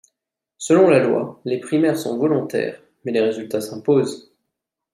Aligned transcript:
Selon 0.57 0.89
la 0.89 0.97
loi, 0.97 1.39
les 1.45 1.59
primaires 1.59 1.95
sont 1.95 2.17
volontaires, 2.17 2.81
mais 3.05 3.11
les 3.11 3.21
résultats 3.21 3.61
s'imposent. 3.61 4.33